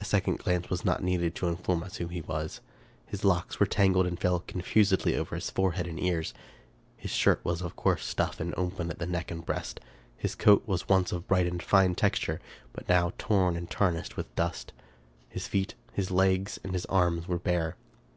A 0.00 0.04
second 0.04 0.40
glance 0.40 0.68
was 0.70 0.84
not 0.84 1.04
needed 1.04 1.36
to 1.36 1.46
inform 1.46 1.84
us 1.84 1.98
who 1.98 2.08
he 2.08 2.20
was. 2.20 2.60
His 3.06 3.22
locks 3.22 3.60
were 3.60 3.64
tangled, 3.66 4.08
and 4.08 4.18
fell 4.18 4.40
confusedly 4.40 5.14
over 5.14 5.36
his 5.36 5.50
forehead 5.50 5.86
and 5.86 6.00
ears. 6.02 6.34
His 6.96 7.12
shirt 7.12 7.40
was 7.44 7.62
of 7.62 7.76
coarse 7.76 8.04
stuff, 8.04 8.40
and 8.40 8.52
open 8.56 8.90
at 8.90 8.98
the 8.98 9.06
neck 9.06 9.30
and 9.30 9.46
breast. 9.46 9.78
His 10.16 10.34
coat 10.34 10.64
was 10.66 10.88
once 10.88 11.12
of 11.12 11.28
bright 11.28 11.46
and 11.46 11.62
fine 11.62 11.94
texture, 11.94 12.40
but 12.72 12.88
now 12.88 13.12
torn 13.18 13.56
and 13.56 13.70
tarnished 13.70 14.16
with 14.16 14.34
dust. 14.34 14.72
His 15.28 15.46
feet, 15.46 15.76
his 15.92 16.10
legs, 16.10 16.58
and 16.64 16.72
his 16.72 16.84
arms, 16.86 17.28
were 17.28 17.38
bare. 17.38 17.76